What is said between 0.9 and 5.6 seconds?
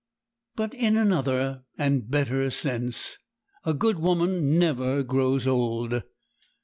another and better sense a good woman never grows